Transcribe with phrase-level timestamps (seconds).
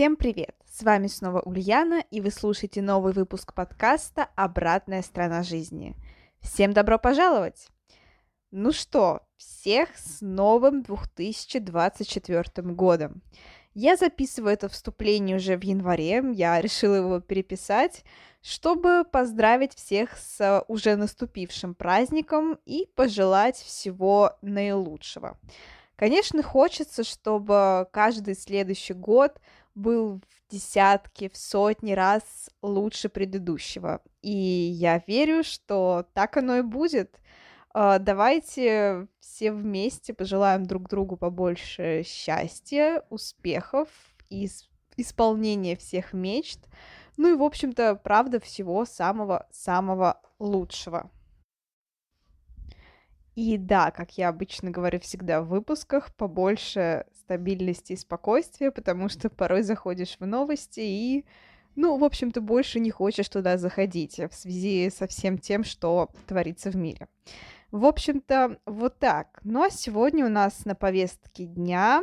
[0.00, 0.54] Всем привет!
[0.64, 5.94] С вами снова Ульяна, и вы слушаете новый выпуск подкаста «Обратная сторона жизни».
[6.40, 7.68] Всем добро пожаловать!
[8.50, 13.20] Ну что, всех с новым 2024 годом!
[13.74, 18.02] Я записываю это вступление уже в январе, я решила его переписать,
[18.40, 25.38] чтобы поздравить всех с уже наступившим праздником и пожелать всего наилучшего.
[25.96, 29.38] Конечно, хочется, чтобы каждый следующий год
[29.74, 34.02] был в десятки, в сотни раз лучше предыдущего.
[34.22, 37.20] И я верю, что так оно и будет.
[37.72, 43.88] А, давайте все вместе пожелаем друг другу побольше счастья, успехов
[44.28, 44.48] и
[44.96, 46.60] исполнения всех мечт.
[47.16, 51.10] Ну и, в общем-то, правда, всего самого-самого лучшего.
[53.40, 59.30] И да, как я обычно говорю всегда в выпусках, побольше стабильности и спокойствия, потому что
[59.30, 61.24] порой заходишь в новости и,
[61.74, 66.70] ну, в общем-то, больше не хочешь туда заходить в связи со всем тем, что творится
[66.70, 67.08] в мире.
[67.70, 69.40] В общем-то, вот так.
[69.42, 72.02] Ну а сегодня у нас на повестке дня,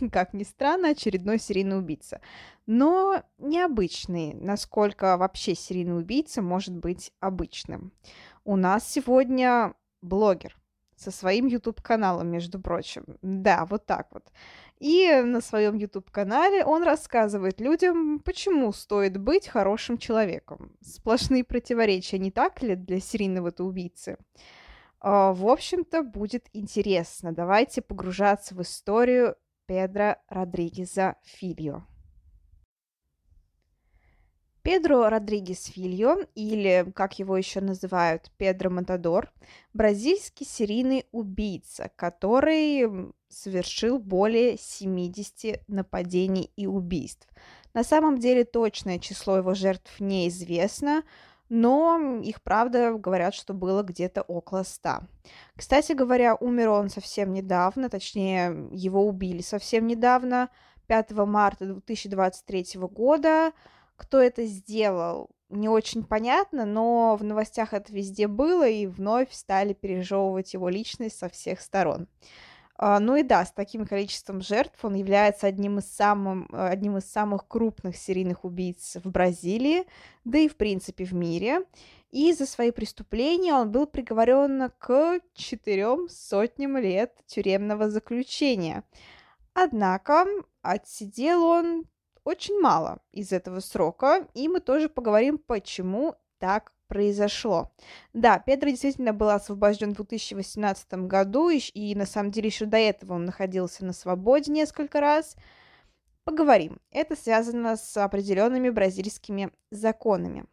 [0.12, 2.20] как ни странно, очередной серийный убийца.
[2.66, 7.92] Но необычный, насколько вообще серийный убийца может быть обычным.
[8.44, 10.56] У нас сегодня блогер,
[10.96, 13.04] со своим YouTube-каналом, между прочим.
[13.22, 14.24] Да, вот так вот.
[14.78, 20.76] И на своем YouTube-канале он рассказывает людям, почему стоит быть хорошим человеком.
[20.82, 24.18] Сплошные противоречия, не так ли, для серийного-то убийцы?
[25.00, 27.32] А, в общем-то, будет интересно.
[27.32, 29.36] Давайте погружаться в историю
[29.66, 31.86] Педро Родригеза Фильо.
[34.66, 39.30] Педро Родригес Фильо, или, как его еще называют, Педро Матадор,
[39.72, 47.28] бразильский серийный убийца, который совершил более 70 нападений и убийств.
[47.74, 51.04] На самом деле точное число его жертв неизвестно,
[51.48, 55.02] но их, правда, говорят, что было где-то около 100.
[55.54, 60.48] Кстати говоря, умер он совсем недавно, точнее, его убили совсем недавно,
[60.88, 63.52] 5 марта 2023 года,
[63.96, 69.74] кто это сделал, не очень понятно, но в новостях это везде было, и вновь стали
[69.74, 72.08] пережевывать его личность со всех сторон.
[72.78, 77.10] А, ну и да, с таким количеством жертв он является одним из, самым, одним из
[77.10, 79.84] самых крупных серийных убийц в Бразилии,
[80.24, 81.62] да и в принципе в мире.
[82.10, 88.84] И за свои преступления он был приговорен к четырем сотням лет тюремного заключения.
[89.54, 90.26] Однако
[90.62, 91.84] отсидел он
[92.26, 97.72] очень мало из этого срока, и мы тоже поговорим, почему так произошло.
[98.12, 103.14] Да, Педро действительно был освобожден в 2018 году, и, на самом деле еще до этого
[103.14, 105.36] он находился на свободе несколько раз.
[106.24, 106.80] Поговорим.
[106.90, 110.46] Это связано с определенными бразильскими законами.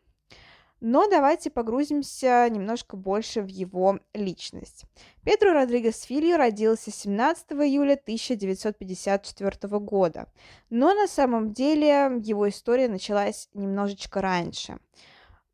[0.85, 4.83] Но давайте погрузимся немножко больше в его личность.
[5.23, 10.27] Педро Родригес Фильо родился 17 июля 1954 года,
[10.69, 14.77] но на самом деле его история началась немножечко раньше.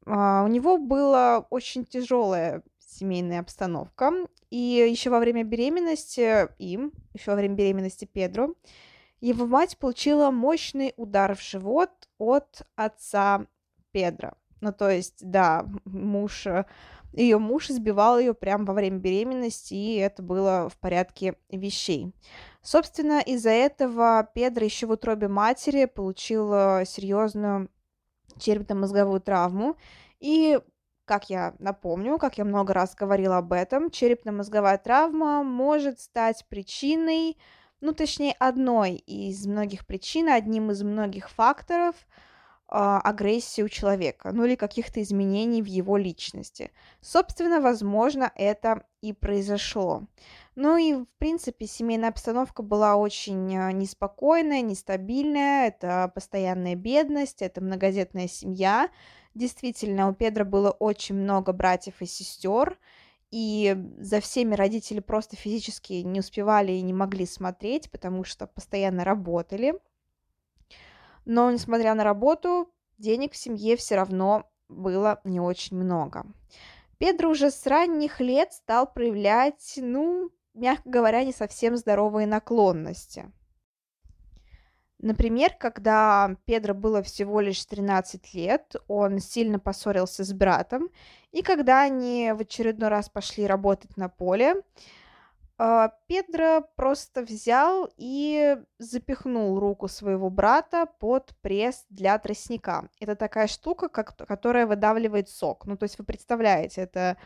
[0.08, 4.12] Uh, у него была очень тяжелая семейная обстановка,
[4.50, 8.56] и еще во время беременности им, еще во время беременности Педро,
[9.22, 13.46] его мать получила мощный удар в живот от отца
[13.92, 14.39] Педро.
[14.62, 16.66] Ну, то есть, да, муж, э,
[17.14, 22.14] ее муж избивал ее прямо во время беременности, и это было в порядке вещей.
[22.62, 27.70] Собственно, из-за этого Педро еще в утробе матери получил э, серьезную
[28.38, 29.78] черепно-мозговую травму.
[30.20, 30.60] И,
[31.06, 37.38] как я напомню, как я много раз говорила об этом, черепно-мозговая травма может стать причиной,
[37.82, 41.96] ну, точнее, одной из многих причин, одним из многих факторов–
[42.70, 46.72] агрессии у человека, ну или каких-то изменений в его личности.
[47.02, 50.04] Собственно, возможно, это и произошло.
[50.56, 57.62] Ну и, в принципе, семейная обстановка была очень а, неспокойная, нестабильная, это постоянная бедность, это
[57.62, 58.90] многодетная семья.
[59.34, 62.78] Действительно, у Педра было очень много братьев и сестер,
[63.32, 69.04] и за всеми родители просто физически не успевали и не могли смотреть, потому что постоянно
[69.04, 69.76] работали.
[71.32, 76.26] Но, несмотря на работу, денег в семье все равно было не очень много.
[76.98, 83.32] Педро уже с ранних лет стал проявлять, ну, мягко говоря, не совсем здоровые наклонности.
[84.98, 90.90] Например, когда Педро было всего лишь 13 лет, он сильно поссорился с братом,
[91.32, 94.56] и когда они в очередной раз пошли работать на поле,
[95.62, 102.88] а, Педро просто взял и запихнул руку своего брата под пресс для тростника.
[103.02, 105.66] Это такая штука, как, которая выдавливает сок.
[105.66, 107.18] Ну, то есть вы представляете, это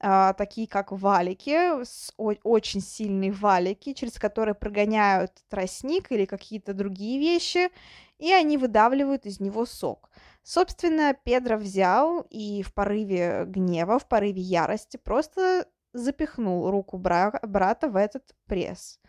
[0.00, 6.72] а, такие как валики, с, о, очень сильные валики, через которые прогоняют тростник или какие-то
[6.72, 7.68] другие вещи,
[8.16, 10.08] и они выдавливают из него сок.
[10.42, 17.88] Собственно, Педро взял и в порыве гнева, в порыве ярости просто запихнул руку бра- брата
[17.88, 19.00] в этот пресс.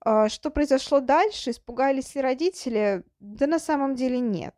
[0.00, 1.50] А, что произошло дальше?
[1.50, 3.04] Испугались ли родители?
[3.20, 4.54] Да на самом деле нет.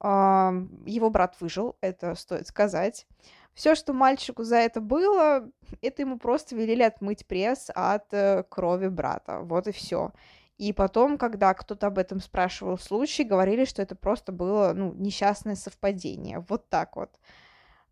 [0.00, 0.52] А,
[0.86, 3.06] его брат выжил, это стоит сказать.
[3.52, 5.50] Все, что мальчику за это было,
[5.82, 9.40] это ему просто велели отмыть пресс от э, крови брата.
[9.40, 10.12] Вот и все.
[10.56, 14.92] И потом, когда кто-то об этом спрашивал в случае, говорили, что это просто было, ну,
[14.94, 16.44] несчастное совпадение.
[16.48, 17.18] Вот так вот.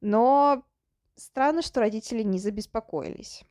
[0.00, 0.62] Но
[1.18, 3.42] странно, что родители не забеспокоились.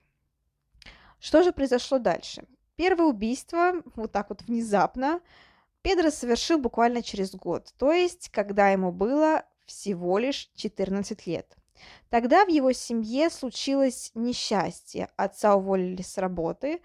[1.20, 2.48] Что же произошло дальше?
[2.76, 5.22] Первое убийство, вот так вот внезапно,
[5.82, 11.56] Педро совершил буквально через год, то есть когда ему было всего лишь 14 лет.
[12.10, 15.10] Тогда в его семье случилось несчастье.
[15.16, 16.82] Отца уволили с работы,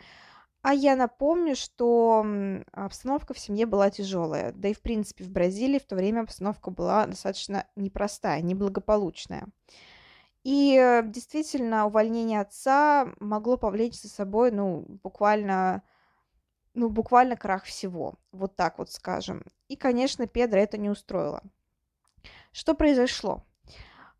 [0.63, 2.25] а я напомню, что
[2.73, 4.53] обстановка в семье была тяжелая.
[4.53, 9.47] Да и, в принципе, в Бразилии в то время обстановка была достаточно непростая, неблагополучная.
[10.45, 15.83] И э, действительно, увольнение отца могло повлечь за собой, ну, буквально,
[16.75, 18.15] ну, буквально крах всего.
[18.33, 19.45] Вот так вот скажем.
[19.69, 21.43] И, конечно, Педро это не устроило.
[22.51, 23.45] Что произошло?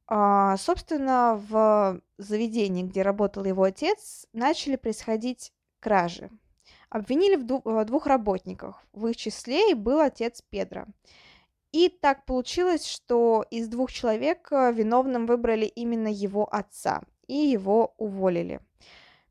[0.07, 6.31] А, собственно, в заведении, где работал его отец, начали происходить кражи.
[6.89, 8.83] Обвинили в дву- двух работниках.
[8.93, 10.85] В их числе и был отец Педро.
[11.73, 17.95] И так получилось, что из двух человек э, виновным выбрали именно его отца, и его
[17.97, 18.61] уволили.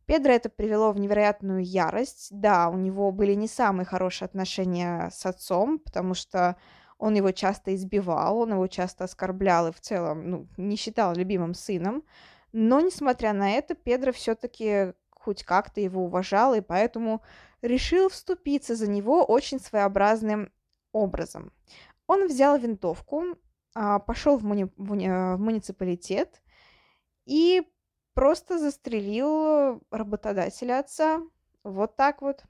[0.08, 2.30] Педро это привело в невероятную ярость.
[2.32, 6.58] Да, у него были не самые хорошие отношения с отцом, потому что
[6.98, 11.54] он его часто избивал, он его часто оскорблял и в целом ну, не считал любимым
[11.54, 12.04] сыном.
[12.52, 17.22] Но, несмотря на это, Педро все-таки хоть как-то его уважал, и поэтому
[17.62, 20.52] решил вступиться за него очень своеобразным
[20.92, 21.54] образом.
[22.12, 23.24] Он взял винтовку,
[23.74, 26.42] а, пошел в, муни- муни- в муниципалитет
[27.26, 27.62] и
[28.14, 31.22] просто застрелил работодателя отца.
[31.64, 32.44] Вот так вот.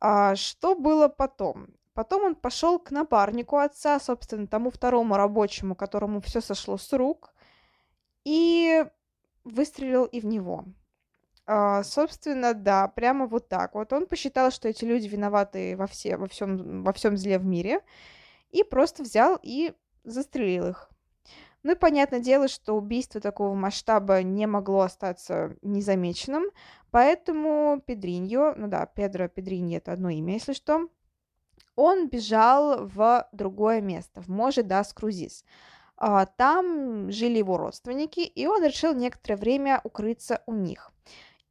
[0.00, 1.68] А что было потом?
[1.94, 7.32] Потом он пошел к напарнику отца, собственно, тому второму рабочему, которому все сошло с рук,
[8.24, 8.84] и
[9.44, 10.64] выстрелил и в него.
[11.46, 13.76] А, собственно, да, прямо вот так.
[13.76, 17.44] Вот он посчитал, что эти люди виноваты во, все, во, всем, во всем зле в
[17.44, 17.80] мире,
[18.50, 19.72] и просто взял и
[20.04, 20.90] застрелил их.
[21.62, 26.44] Ну и понятное дело, что убийство такого масштаба не могло остаться незамеченным,
[26.90, 30.88] поэтому Педриньо, ну да, Педро Педриньо это одно имя, если что,
[31.76, 35.44] он бежал в другое место, в Може дас Крузис.
[35.96, 40.92] А, там жили его родственники, и он решил некоторое время укрыться у них.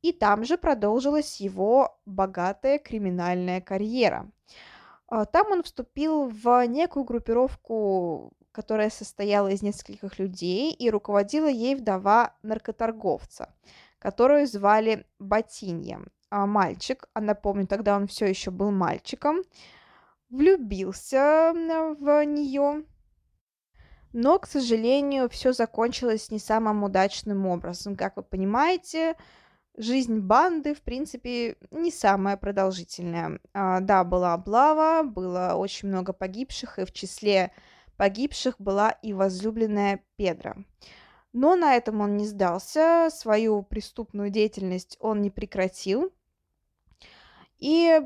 [0.01, 4.29] И там же продолжилась его богатая криминальная карьера.
[5.09, 11.75] А, там он вступил в некую группировку, которая состояла из нескольких людей, и руководила ей
[11.75, 13.53] вдова наркоторговца,
[13.97, 16.01] которую звали Батинья.
[16.29, 19.41] А мальчик, а напомню, тогда он все еще был мальчиком,
[20.29, 21.53] влюбился
[21.99, 22.85] в нее.
[24.13, 27.95] Но, к сожалению, все закончилось не самым удачным образом.
[27.95, 29.15] Как вы понимаете,
[29.79, 33.39] жизнь банды, в принципе, не самая продолжительная.
[33.53, 37.51] А, да, была облава, было очень много погибших, и в числе
[37.98, 40.57] погибших была и возлюбленная Педра.
[41.31, 46.12] Но на этом он не сдался, свою преступную деятельность он не прекратил.
[47.57, 48.01] И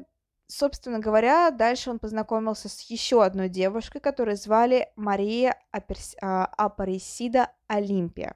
[0.47, 6.15] собственно говоря, дальше он познакомился с еще одной девушкой, которую звали Мария Аперс...
[6.21, 8.35] А, Апарисида Олимпия.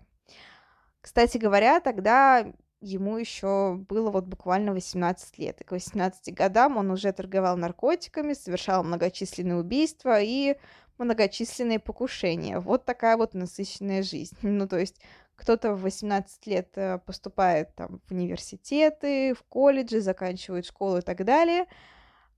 [1.02, 5.62] Кстати говоря, тогда ему еще было вот буквально 18 лет.
[5.62, 10.58] И к 18 годам он уже торговал наркотиками, совершал многочисленные убийства и
[10.98, 12.60] многочисленные покушения.
[12.60, 14.36] Вот такая вот насыщенная жизнь.
[14.42, 15.00] Ну, то есть
[15.36, 21.24] кто-то в 18 лет э, поступает там в университеты, в колледжи, заканчивает школу и так
[21.26, 21.66] далее–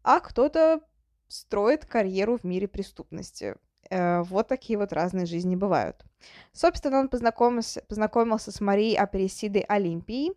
[0.03, 0.81] а кто-то
[1.27, 3.55] строит карьеру в мире преступности.
[3.89, 6.03] Э, вот такие вот разные жизни бывают.
[6.51, 10.33] Собственно, он познакомился, познакомился с Марией Апересидой Олимпией,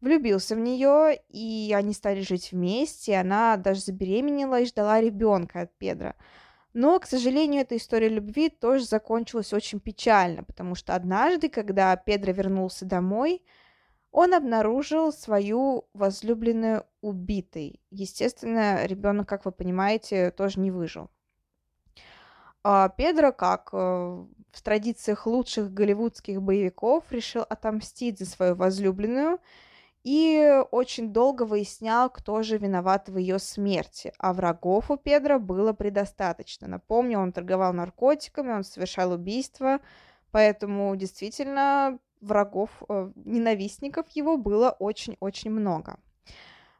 [0.00, 3.16] влюбился в нее, и они стали жить вместе.
[3.16, 6.14] Она даже забеременела и ждала ребенка от Педра.
[6.72, 12.32] Но, к сожалению, эта история любви тоже закончилась очень печально, потому что однажды, когда Педро
[12.32, 13.42] вернулся домой,
[14.10, 17.80] он обнаружил свою возлюбленную убитой.
[17.90, 21.10] Естественно, ребенок, как вы понимаете, тоже не выжил.
[22.66, 29.38] А Педро, как э, в традициях лучших голливудских боевиков, решил отомстить за свою возлюбленную
[30.02, 34.14] и очень долго выяснял, кто же виноват в ее смерти.
[34.18, 36.66] А врагов у Педро было предостаточно.
[36.66, 39.80] Напомню, он торговал наркотиками, он совершал убийства,
[40.30, 45.98] поэтому действительно врагов, э, ненавистников его было очень-очень много.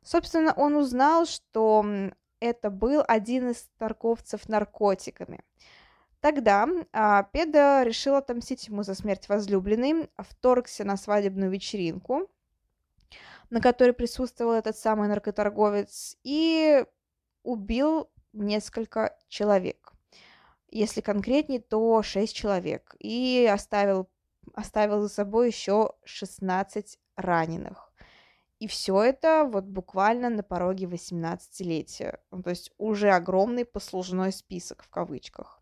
[0.02, 1.84] Собственно, он узнал, что
[2.40, 5.40] это был один из торговцев наркотиками.
[6.20, 12.30] Тогда а, Педа решил отомстить ему за смерть возлюбленной, вторгся на свадебную вечеринку,
[13.50, 16.86] на которой присутствовал этот самый наркоторговец, и
[17.42, 19.92] убил несколько человек.
[20.70, 22.96] Если конкретнее, то 6 человек.
[22.98, 24.08] И оставил,
[24.54, 27.83] оставил за собой еще 16 раненых.
[28.64, 32.18] И все это вот буквально на пороге 18-летия.
[32.30, 35.60] Ну, то есть уже огромный послужной список в кавычках.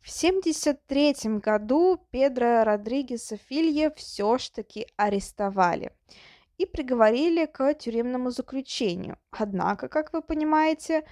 [0.00, 5.92] В 1973 году Педро Родригеса Филья все ж таки арестовали
[6.56, 9.18] и приговорили к тюремному заключению.
[9.30, 11.04] Однако, как вы понимаете,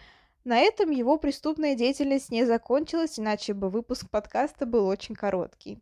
[0.43, 5.79] на этом его преступная деятельность не закончилась, иначе бы выпуск подкаста был очень короткий.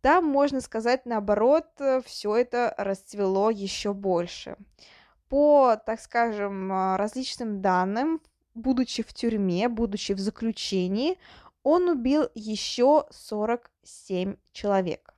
[0.00, 4.56] Там, можно сказать, наоборот, э, все это расцвело еще больше.
[5.28, 8.20] По, так скажем, э, различным данным,
[8.54, 11.18] будучи в тюрьме, будучи в заключении,
[11.62, 15.12] он убил еще 47 человек.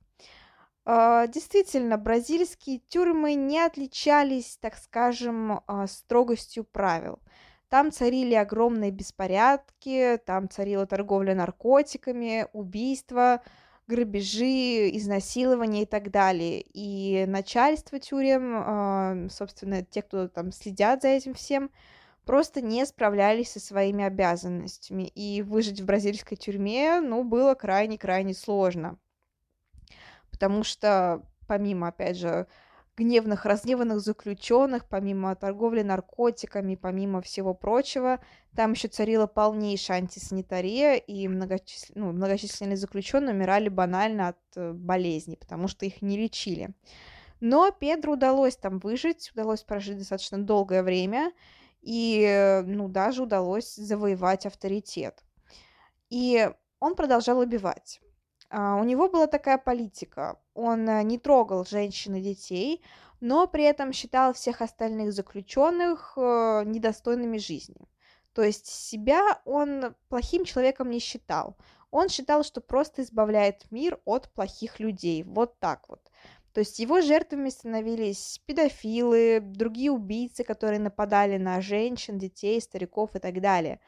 [0.85, 7.19] А, действительно, бразильские тюрьмы не отличались, так скажем, строгостью правил.
[7.69, 13.43] Там царили огромные беспорядки, там царила торговля наркотиками, убийства,
[13.89, 16.63] грабежи, изнасилования и так далее.
[16.73, 21.71] И начальство тюрем, а, собственно, те, кто там следят за этим всем,
[22.23, 25.07] просто не справлялись со своими обязанностями.
[25.15, 28.99] И выжить в бразильской тюрьме, ну, было крайне-крайне сложно.
[30.29, 32.45] Потому что, помимо, опять же,
[32.99, 38.19] гневных, разгневанных заключенных, помимо торговли наркотиками, помимо всего прочего,
[38.55, 41.93] там еще царила полнейшая антисанитария, и многочисл...
[41.95, 46.69] ну, многочисленные заключенные умирали банально от э, болезней, потому что их не лечили.
[47.39, 51.31] Но Педру удалось там выжить, удалось прожить достаточно долгое время,
[51.81, 55.23] и, ну, даже удалось завоевать авторитет.
[56.09, 58.01] И он продолжал убивать.
[58.49, 60.39] А, у него была такая политика.
[60.53, 62.83] Он э, не трогал женщин и детей,
[63.21, 67.87] но при этом считал всех остальных заключенных э, недостойными жизни.
[68.33, 71.57] То есть себя он плохим человеком не считал.
[71.91, 75.23] Он считал, что просто избавляет мир от плохих людей.
[75.23, 75.99] Вот так вот.
[76.53, 83.19] То есть его жертвами становились педофилы, другие убийцы, которые нападали на женщин, детей, стариков и
[83.19, 83.79] так далее.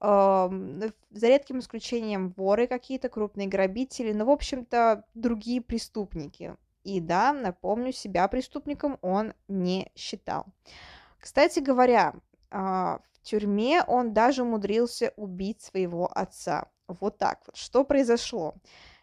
[0.00, 6.56] За редким исключением воры какие-то, крупные грабители, но, в общем-то, другие преступники.
[6.84, 10.46] И да, напомню, себя преступником он не считал.
[11.18, 12.14] Кстати говоря,
[12.50, 16.70] а, в тюрьме он даже умудрился убить своего отца.
[16.86, 17.56] Вот так вот.
[17.56, 18.54] Что произошло?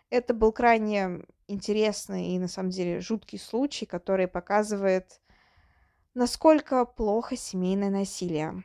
[0.10, 5.22] Это был крайне интересный и, на самом деле, жуткий случай, который показывает,
[6.14, 8.64] насколько плохо семейное насилие.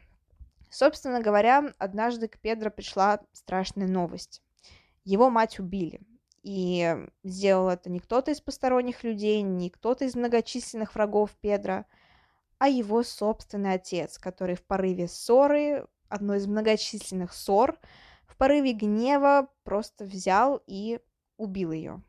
[0.71, 4.41] Собственно говоря, однажды к Педро пришла страшная новость.
[5.05, 6.00] Его мать убили.
[6.43, 11.85] И сделал это не кто-то из посторонних людей, не кто-то из многочисленных врагов Педро,
[12.59, 17.79] а его собственный отец, который в порыве ссоры, одной из многочисленных ссор,
[18.27, 21.00] в порыве гнева просто взял и
[21.37, 22.03] убил ее.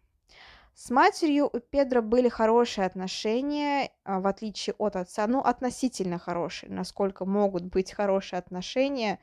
[0.83, 6.71] С матерью у Педро были хорошие отношения, а, в отличие от отца, ну, относительно хорошие,
[6.71, 9.19] насколько могут быть хорошие отношения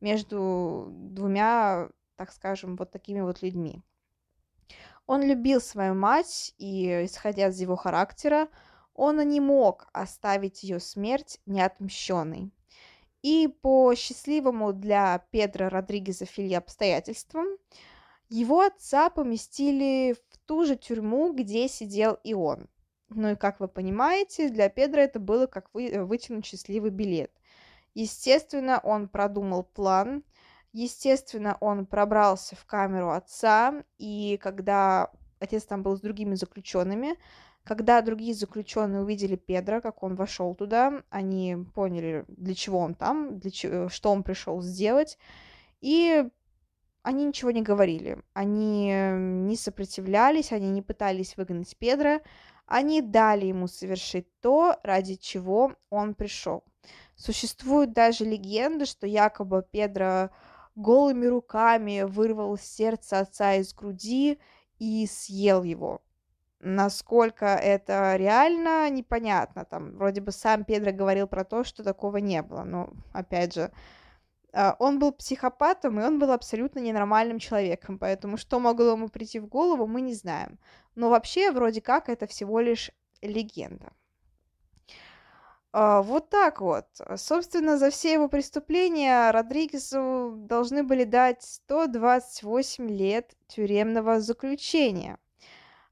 [0.00, 3.82] между двумя, так скажем, вот такими вот людьми.
[5.04, 8.48] Он любил свою мать, и, исходя из его характера,
[8.94, 12.54] он не мог оставить ее смерть неотмщенной.
[13.20, 17.48] И по счастливому для Педро Родригеза Филья обстоятельствам,
[18.32, 22.66] его отца поместили в ту же тюрьму, где сидел и он.
[23.10, 27.30] Ну и как вы понимаете, для Педро это было как вы, вытянуть счастливый билет.
[27.92, 30.24] Естественно, он продумал план,
[30.72, 37.16] естественно, он пробрался в камеру отца, и когда отец там был с другими заключенными,
[37.64, 43.38] когда другие заключенные увидели Педро, как он вошел туда, они поняли, для чего он там,
[43.38, 45.18] для чего, что он пришел сделать,
[45.82, 46.30] и
[47.02, 52.20] они ничего не говорили, они не сопротивлялись, они не пытались выгнать Педро,
[52.66, 56.64] они дали ему совершить то, ради чего он пришел.
[57.16, 60.30] Существует даже легенда, что якобы Педро
[60.74, 64.38] голыми руками вырвал сердце отца из груди
[64.78, 66.00] и съел его.
[66.60, 69.64] Насколько это реально, непонятно.
[69.64, 72.62] Там вроде бы сам Педро говорил про то, что такого не было.
[72.62, 73.72] Но, опять же,
[74.52, 79.46] он был психопатом, и он был абсолютно ненормальным человеком, поэтому что могло ему прийти в
[79.46, 80.58] голову, мы не знаем.
[80.94, 82.90] Но вообще, вроде как, это всего лишь
[83.22, 83.92] легенда.
[85.72, 86.86] А, вот так вот.
[87.16, 95.18] Собственно, за все его преступления Родригесу должны были дать 128 лет тюремного заключения.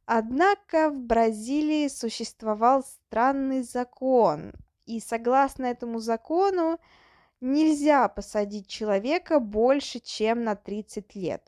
[0.04, 4.52] Однако в Бразилии существовал странный закон,
[4.84, 6.78] и согласно этому закону
[7.40, 11.42] нельзя посадить человека больше, чем на 30 лет.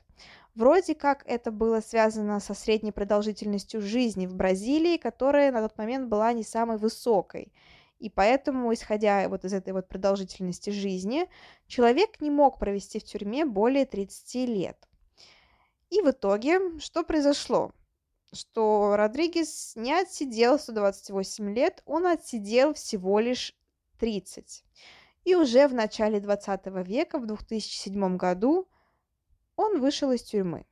[0.54, 6.08] Вроде как это было связано со средней продолжительностью жизни в Бразилии, которая на тот момент
[6.08, 7.52] была не самой высокой.
[7.98, 11.28] И поэтому, исходя вот из этой вот продолжительности жизни,
[11.66, 14.88] человек не мог провести в тюрьме более 30 лет.
[15.88, 17.72] И в итоге, что произошло?
[18.32, 23.54] что Родригес не отсидел 128 лет, он отсидел всего лишь
[23.98, 24.64] 30.
[25.24, 28.68] И уже в начале 20 века, в 2007 году,
[29.56, 30.66] он вышел из тюрьмы.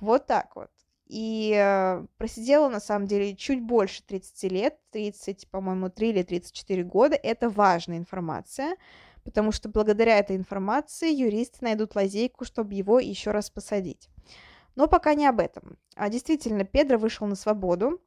[0.00, 0.70] Вот так вот.
[1.06, 6.84] И э, просидел на самом деле чуть больше 30 лет, 30, по-моему, 3 или 34
[6.84, 7.16] года.
[7.16, 8.76] Это важная информация,
[9.24, 14.08] потому что благодаря этой информации юристы найдут лазейку, чтобы его еще раз посадить.
[14.74, 15.76] Но пока не об этом.
[15.96, 18.00] А действительно, Педро вышел на свободу,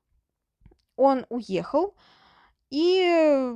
[0.95, 1.95] он уехал
[2.69, 3.53] и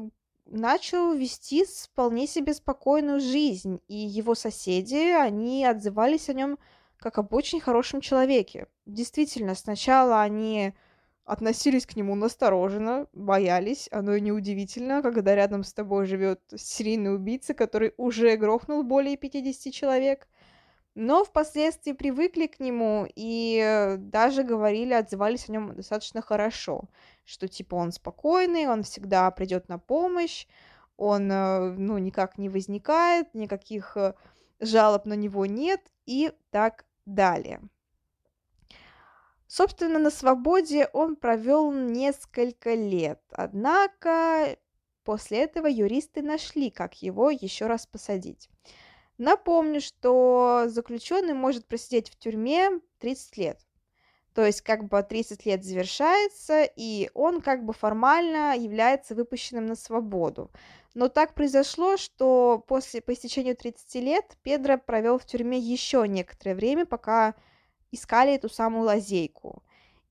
[0.50, 6.60] начал вести вполне себе спокойную жизнь, и его соседи, они отзывались о нем
[6.98, 8.68] как об очень хорошем человеке.
[8.86, 10.74] Действительно, сначала они
[11.24, 17.54] относились к нему настороженно, боялись, оно и неудивительно, когда рядом с тобой живет серийный убийца,
[17.54, 20.28] который уже грохнул более 50 человек–
[20.96, 26.84] но впоследствии привыкли к нему и даже говорили, отзывались о нем достаточно хорошо,
[27.26, 30.48] что типа он спокойный, он всегда придет на помощь,
[30.98, 34.14] он э, ну никак не возникает, никаких э,
[34.60, 37.62] жалоб на него нет и так далее.
[39.48, 44.58] Собственно, на свободе он провел несколько лет, однако
[45.04, 48.50] после этого юристы нашли, как его еще раз посадить.
[49.20, 53.60] Напомню, что заключенный может просидеть в тюрьме 30 лет.
[54.34, 59.76] То есть как бы 30 лет завершается, и он как бы формально является выпущенным на
[59.76, 60.52] свободу.
[60.94, 66.56] Но так произошло, что после, по истечению 30 лет Педро провел в тюрьме еще некоторое
[66.56, 67.36] время, пока
[67.92, 69.64] искали эту самую лазейку.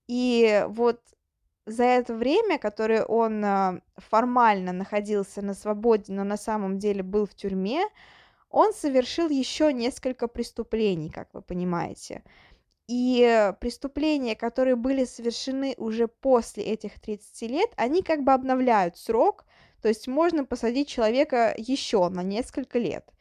[0.07, 1.01] И вот
[1.65, 7.25] за это время, которое он а, формально находился на свободе, но на самом деле был
[7.25, 7.87] в тюрьме,
[8.51, 12.23] он совершил еще несколько преступлений, как вы понимаете.
[12.87, 19.45] И преступления, которые были совершены уже после этих 30 лет, они как бы обновляют срок,
[19.83, 23.13] то есть можно посадить человека еще на несколько лет.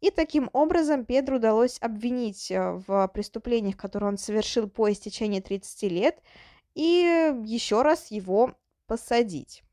[0.00, 5.82] И таким образом Педру удалось обвинить э, в преступлениях, которые он совершил по истечении 30
[5.90, 6.22] лет,
[6.74, 8.54] и еще раз его
[8.86, 9.64] посадить.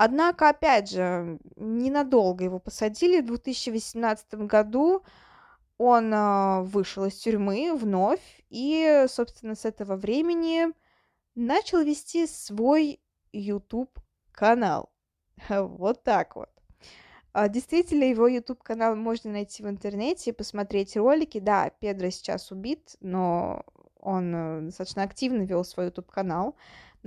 [0.00, 3.20] Однако, опять же, ненадолго его посадили.
[3.20, 5.02] В 2018 году
[5.76, 10.68] он э, вышел из тюрьмы вновь и, собственно, с этого времени
[11.34, 13.00] начал вести свой
[13.32, 13.90] YouTube
[14.30, 14.92] канал.
[15.48, 16.50] Вот так вот.
[17.32, 21.40] А, действительно, его YouTube канал можно найти в интернете посмотреть ролики.
[21.40, 23.64] Да, Педро сейчас убит, но
[23.98, 26.54] он э, достаточно активно вел свой YouTube канал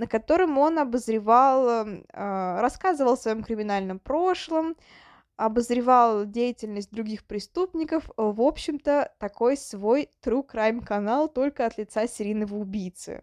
[0.02, 4.74] на котором он обозревал, эм, а, рассказывал о своем криминальном прошлом,
[5.36, 12.56] обозревал деятельность других преступников, в общем-то, такой свой true crime канал только от лица серийного
[12.56, 13.22] убийцы.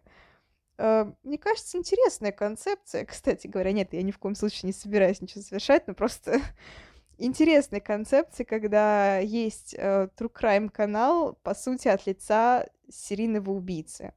[0.77, 3.03] Э, мне кажется, интересная концепция.
[3.13, 6.39] Кстати говоря, нет, я ни в коем случае не собираюсь ничего совершать, но просто
[7.17, 14.13] интересная концепция, когда есть э, true crime канал, по сути, от лица серийного убийцы.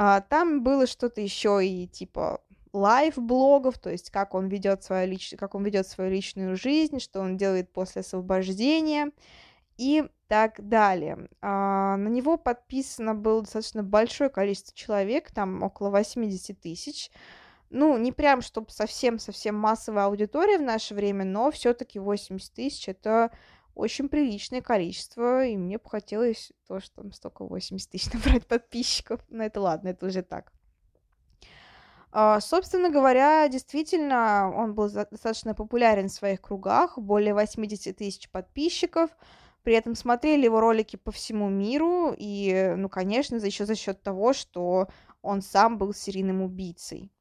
[0.00, 2.40] А, там было что-то еще и типа
[2.72, 5.34] лайв-блогов, то есть как он ведет свою лич...
[5.36, 9.10] как он ведет свою личную жизнь, что он делает после освобождения
[9.76, 11.28] и так далее.
[11.42, 17.10] А, на него подписано было достаточно большое количество человек, там около 80 тысяч.
[17.68, 23.32] Ну, не прям, чтобы совсем-совсем массовая аудитория в наше время, но все-таки 80 тысяч это
[23.78, 29.20] очень приличное количество, и мне бы хотелось тоже там столько 80 тысяч набрать подписчиков.
[29.28, 30.52] Но это ладно, это уже так.
[32.10, 39.10] А, собственно говоря, действительно, он был достаточно популярен в своих кругах, более 80 тысяч подписчиков,
[39.62, 44.32] при этом смотрели его ролики по всему миру, и, ну, конечно, еще за счет того,
[44.32, 44.88] что
[45.22, 47.12] он сам был серийным убийцей.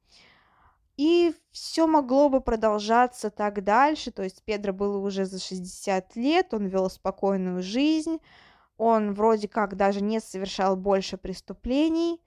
[0.98, 6.54] И все могло бы продолжаться так дальше, то есть Педро был уже за 60 лет,
[6.56, 8.20] он вел спокойную жизнь,
[8.78, 12.20] он вроде как даже не совершал больше преступлений,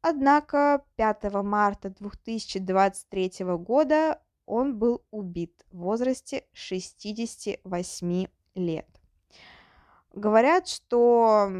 [0.00, 8.88] однако 5 марта 2023 года он был убит в возрасте 68 лет.
[10.14, 11.50] Говорят, что,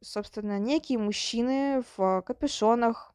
[0.00, 3.12] собственно, некие мужчины в капюшонах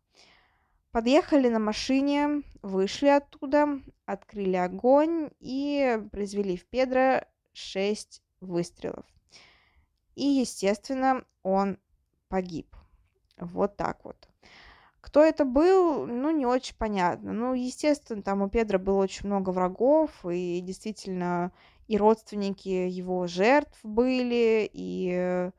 [0.93, 9.03] Подъехали на машине, вышли оттуда, открыли огонь и произвели в Педро шесть выстрелов.
[10.13, 11.79] И, естественно, он
[12.27, 12.75] погиб.
[13.37, 14.29] Вот так вот.
[15.01, 17.33] Кто это был, ну, не очень понятно.
[17.33, 21.51] Ну, естественно, там у Педра было очень много врагов, и действительно
[21.87, 25.49] и родственники его жертв были, и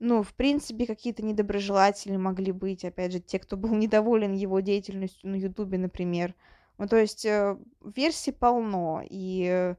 [0.00, 5.30] ну, в принципе, какие-то недоброжелатели могли быть, опять же, те, кто был недоволен его деятельностью
[5.30, 6.34] на Ютубе, например.
[6.78, 9.74] Ну, то есть э, версий полно, и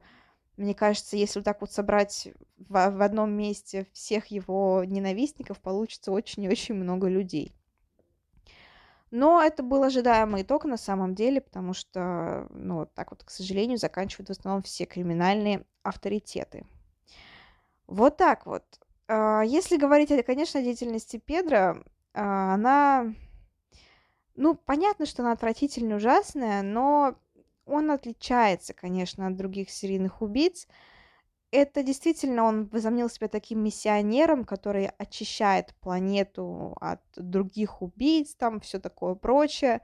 [0.57, 2.27] мне кажется, если вот так вот собрать
[2.57, 7.53] в, в одном месте всех его ненавистников, получится очень и очень много людей.
[9.11, 13.29] Но это был ожидаемый итог на самом деле, потому что, ну, вот так вот, к
[13.29, 16.65] сожалению, заканчивают в основном все криминальные авторитеты.
[17.87, 18.63] Вот так вот.
[19.09, 23.13] А, если говорить, конечно, о деятельности Педро, а, она...
[24.35, 27.15] Ну, понятно, что она отвратительная, ужасная, но
[27.65, 30.67] он отличается, конечно, от других серийных убийц.
[31.51, 38.79] Это действительно он возомнил себя таким миссионером, который очищает планету от других убийц, там все
[38.79, 39.81] такое прочее.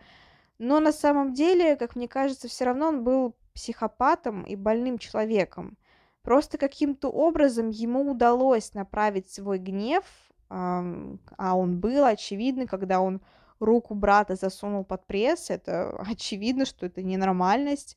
[0.59, 5.77] Но на самом деле, как мне кажется, все равно он был психопатом и больным человеком.
[6.25, 10.03] Просто каким-то образом ему удалось направить свой гнев,
[10.49, 13.21] а он был очевидно, когда он
[13.59, 17.95] руку брата засунул под пресс, это очевидно, что это ненормальность,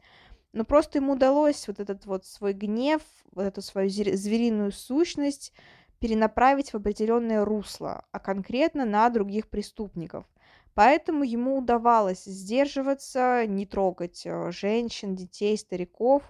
[0.52, 3.00] но просто ему удалось вот этот вот свой гнев,
[3.32, 5.54] вот эту свою звериную сущность
[5.98, 10.26] перенаправить в определенное русло, а конкретно на других преступников.
[10.74, 16.22] Поэтому ему удавалось сдерживаться, не трогать э, женщин, детей, стариков,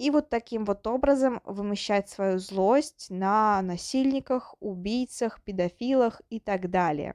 [0.00, 7.14] и вот таким вот образом вымещать свою злость на насильниках, убийцах, педофилах и так далее.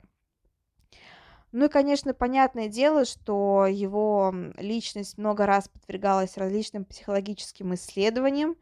[1.52, 8.56] Ну и, конечно, понятное дело, что его личность много раз подвергалась различным психологическим исследованиям,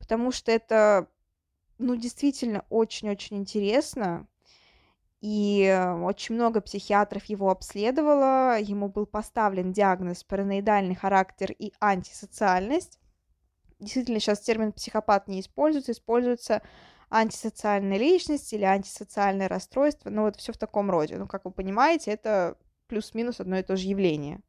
[0.00, 1.06] потому что это,
[1.78, 4.26] ну, действительно очень-очень интересно.
[5.20, 12.98] И очень много психиатров его обследовало, ему был поставлен диагноз параноидальный характер и антисоциальность
[13.80, 16.62] действительно сейчас термин психопат не используется, используется
[17.10, 21.16] антисоциальная личность или антисоциальное расстройство, ну вот все в таком роде.
[21.16, 24.40] Ну, как вы понимаете, это плюс-минус одно и то же явление.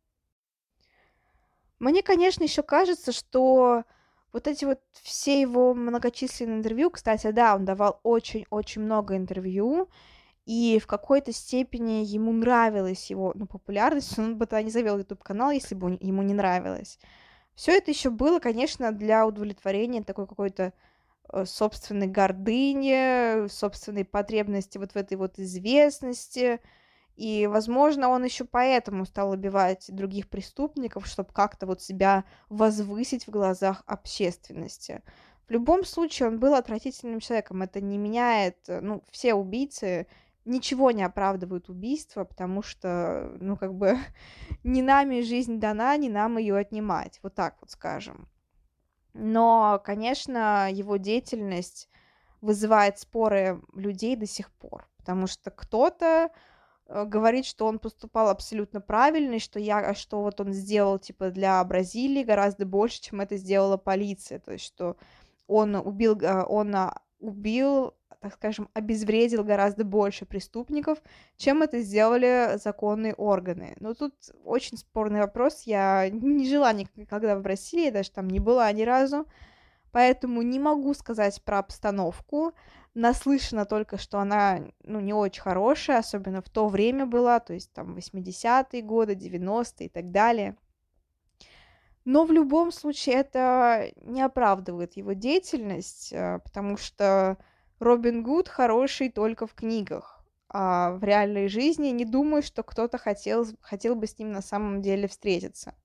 [1.80, 3.84] Мне, конечно, еще кажется, что
[4.34, 9.90] вот эти вот все его многочисленные интервью, кстати, да, он давал очень-очень много интервью,
[10.46, 15.24] и в какой-то степени ему нравилась его ну, популярность, он бы тогда не завел YouTube
[15.24, 17.00] канал, если бы ему не нравилось.
[17.60, 20.72] Все это еще было, конечно, для удовлетворения такой какой-то
[21.28, 26.62] э, собственной гордыни, собственной потребности вот в этой вот известности.
[27.18, 33.30] И, возможно, он еще поэтому стал убивать других преступников, чтобы как-то вот себя возвысить в
[33.30, 35.02] глазах общественности.
[35.46, 37.62] В любом случае, он был отвратительным человеком.
[37.62, 40.08] Это не меняет, э, ну, все убийцы
[40.46, 43.98] ничего не оправдывают убийство, потому что, ну, как бы,
[44.64, 48.28] не нами жизнь дана, не нам ее отнимать, вот так вот скажем.
[49.14, 51.90] Но, конечно, его деятельность
[52.42, 56.30] вызывает споры людей до сих пор, потому что кто-то
[56.88, 61.32] э, говорит, что он поступал абсолютно правильно, и что, я, что вот он сделал, типа,
[61.32, 64.96] для Бразилии гораздо больше, чем это сделала полиция, то есть, что
[65.48, 71.00] он убил, э, он а, убил так скажем, обезвредил гораздо больше преступников,
[71.38, 73.76] чем это сделали законные органы.
[73.80, 75.64] Но тут очень спорный вопрос.
[75.64, 79.26] Я не жила никогда в России, даже там не была ни разу,
[79.92, 82.54] поэтому не могу сказать про обстановку.
[82.94, 87.72] Наслышана только, что она, ну, не очень хорошая, особенно в то время была, то есть
[87.72, 90.58] там 80-е годы, 90-е и так далее.
[92.04, 97.38] Но в любом случае это не оправдывает его деятельность, э, потому что
[97.80, 103.46] Робин Гуд хороший только в книгах, а в реальной жизни не думаю, что кто-то хотел,
[103.62, 105.76] хотел бы с ним на самом деле встретиться.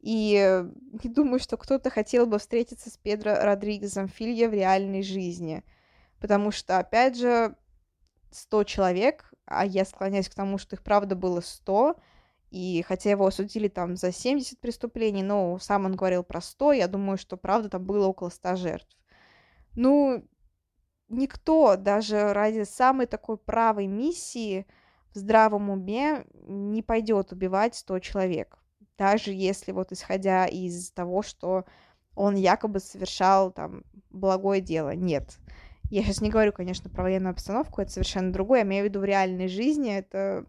[0.00, 0.64] И
[1.02, 5.64] не думаю, что кто-то хотел бы встретиться с Педро Родригезом Филья в реальной жизни.
[6.20, 7.56] Потому что, опять же,
[8.30, 11.96] 100 человек, а я склоняюсь к тому, что их правда было 100,
[12.50, 16.86] и хотя его осудили там за 70 преступлений, но сам он говорил про 100, я
[16.86, 18.96] думаю, что правда там было около 100 жертв.
[19.74, 20.24] Ну,
[21.08, 24.66] никто даже ради самой такой правой миссии
[25.14, 28.58] в здравом уме не пойдет убивать 100 человек.
[28.98, 31.64] Даже если вот исходя из того, что
[32.14, 34.94] он якобы совершал там благое дело.
[34.94, 35.38] Нет.
[35.90, 38.60] Я сейчас не говорю, конечно, про военную обстановку, это совершенно другое.
[38.60, 39.94] Я имею в виду в реальной жизни.
[39.94, 40.46] Это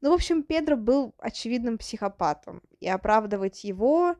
[0.00, 4.16] ну, в общем, Педро был очевидным психопатом, и оправдывать его,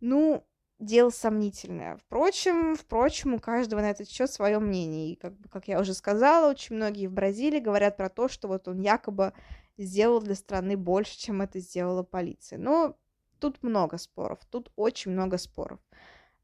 [0.00, 0.44] ну,
[0.78, 1.96] дело сомнительное.
[1.96, 5.12] Впрочем, впрочем, у каждого на этот счет свое мнение.
[5.12, 8.68] И, как, как я уже сказала, очень многие в Бразилии говорят про то, что вот
[8.68, 9.32] он якобы
[9.76, 12.58] сделал для страны больше, чем это сделала полиция.
[12.58, 12.96] Но
[13.38, 15.80] тут много споров, тут очень много споров.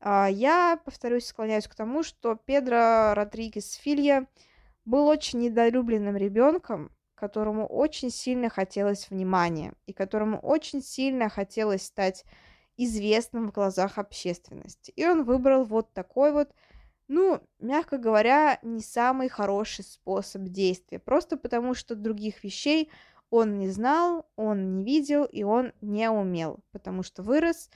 [0.00, 4.26] А, я, повторюсь, склоняюсь к тому, что Педро Родригес Филья
[4.84, 12.24] был очень недолюбленным ребенком, которому очень сильно хотелось внимания и которому очень сильно хотелось стать
[12.76, 14.92] известным в глазах общественности.
[14.96, 16.50] И он выбрал вот такой вот,
[17.08, 22.90] ну, мягко говоря, не самый хороший способ действия, просто потому что других вещей
[23.30, 27.70] он не знал, он не видел и он не умел, потому что вырос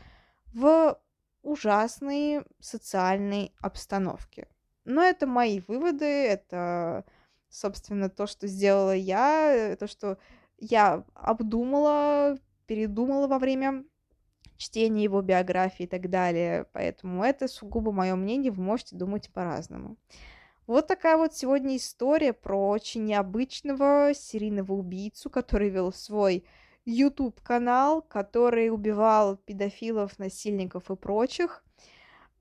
[0.52, 0.98] в
[1.42, 4.48] ужасной социальной обстановке.
[4.84, 7.04] Но это мои выводы, это
[7.48, 10.18] собственно, то, что сделала я, э, то, что
[10.58, 13.84] я обдумала, передумала во время
[14.58, 16.66] чтения его биографии и так далее.
[16.72, 19.96] Поэтому это сугубо мое мнение, вы можете думать по-разному.
[20.66, 26.44] Вот такая вот сегодня история про очень необычного серийного убийцу, который вел свой
[26.84, 31.64] YouTube-канал, который убивал педофилов, насильников и прочих.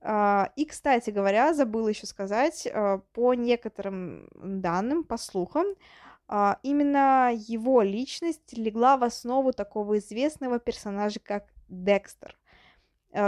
[0.02, 5.66] А, и, кстати говоря, забыла еще сказать, а, по некоторым данным, по слухам,
[6.28, 12.38] а, именно его личность легла в основу такого известного персонажа, как Декстер.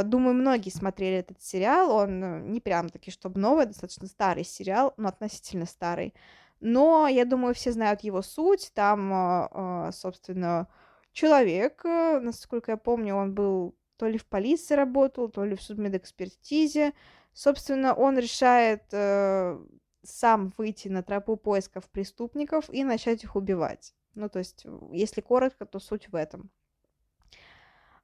[0.03, 4.93] Думаю, многие смотрели этот сериал, он э, не прям таки, чтобы новый, достаточно старый сериал,
[4.97, 6.13] но относительно старый.
[6.59, 8.71] Но я думаю, все знают его суть.
[8.75, 10.67] Там, собственно,
[11.13, 15.61] человек, э, насколько я помню, он был то ли в полиции работал, то ли в
[15.61, 16.93] судмедэкспертизе.
[17.33, 19.59] Собственно, он решает э,
[20.03, 23.93] сам выйти на тропу поисков преступников и начать их убивать.
[24.15, 26.49] Ну, то есть, если коротко, то суть в этом.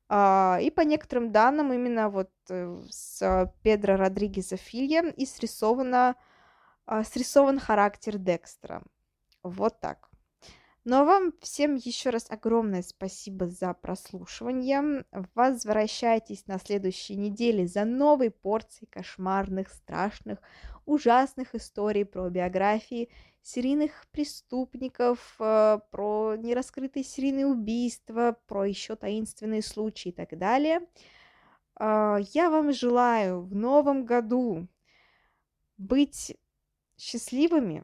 [0.07, 6.15] А, и по некоторым данным, именно вот э, с Педро Родригеса Филья и срисовано,
[6.85, 8.83] а, срисован характер Декстера.
[9.41, 10.09] Вот так.
[10.87, 15.03] Ну а вам всем еще раз огромное спасибо за прослушивание.
[15.33, 20.37] Возвращайтесь на следующей неделе за новой порцией кошмарных, страшных,
[20.85, 23.09] ужасных историй про биографии
[23.41, 30.81] серийных преступников, э, про нераскрытые серийные убийства, про еще таинственные случаи и так далее.
[31.75, 34.67] А, я вам желаю в новом году
[35.77, 36.37] быть
[36.97, 37.83] счастливыми,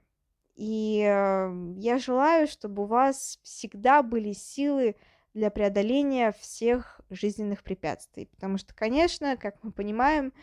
[0.62, 4.96] и э, я желаю, чтобы у вас всегда были силы
[5.34, 8.28] для преодоления всех жизненных препятствий.
[8.28, 10.34] Потому что, конечно, как мы понимаем,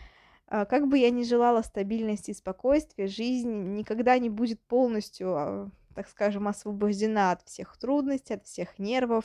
[0.48, 5.66] э, как бы я ни желала стабильности и спокойствия, жизнь никогда не будет полностью, э,
[5.94, 9.24] так скажем, освобождена от всех трудностей, от всех нервов.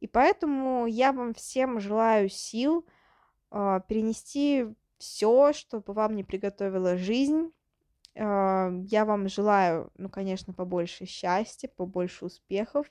[0.00, 2.84] И поэтому я вам всем желаю сил
[3.52, 7.55] э, перенести все, чтобы вам не приготовила жизнь, а,
[8.18, 12.86] я вам желаю, ну, конечно, побольше счастья, побольше успехов,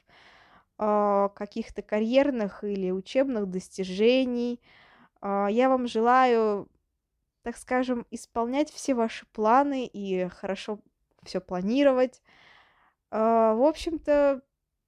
[0.78, 4.62] а, каких-то карьерных или учебных достижений.
[5.22, 6.68] А, я вам желаю,
[7.44, 10.80] так скажем, исполнять все ваши планы и хорошо
[11.24, 12.22] все планировать.
[13.10, 14.42] В общем-то,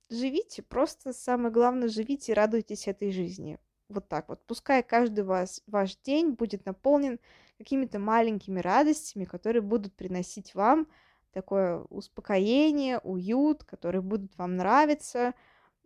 [0.10, 3.58] живите, просто самое главное, живите и радуйтесь этой жизни.
[3.90, 4.46] Вот так вот.
[4.46, 7.20] Пускай каждый вас, ваш день будет наполнен
[7.58, 10.88] какими-то маленькими радостями, которые будут приносить вам
[11.34, 15.34] такое успокоение, уют, которые будут вам нравиться.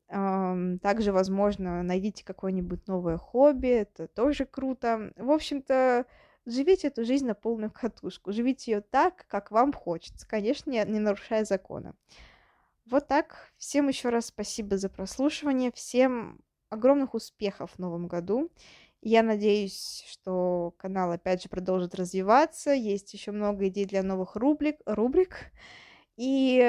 [0.08, 5.14] Также, возможно, найдите какое-нибудь новое хобби, это тоже круто.
[5.16, 6.06] В общем-то,
[6.46, 11.46] живите эту жизнь на полную катушку, живите ее так, как вам хочется, конечно, не, нарушая
[11.46, 11.96] закона.
[12.86, 13.52] Вот так.
[13.58, 18.50] Всем еще раз спасибо за прослушивание, всем огромных успехов в новом году.
[19.02, 22.72] Я надеюсь, что канал опять же продолжит развиваться.
[22.72, 24.78] Есть еще много идей для новых рубрик.
[24.86, 25.52] рубрик.
[26.18, 26.62] И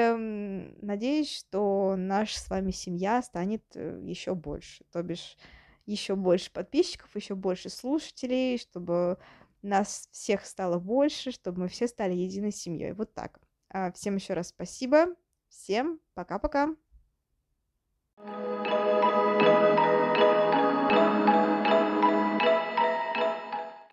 [0.81, 4.83] надеюсь, что наша с вами семья станет э, еще больше.
[4.91, 5.37] То бишь,
[5.85, 9.19] еще больше подписчиков, еще больше слушателей, чтобы
[9.61, 12.93] нас всех стало больше, чтобы мы все стали единой семьей.
[12.93, 13.39] Вот так.
[13.69, 15.07] А всем еще раз спасибо.
[15.49, 16.75] Всем пока-пока.
[18.15, 19.02] thank you